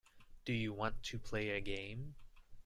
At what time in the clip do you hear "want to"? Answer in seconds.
0.73-1.19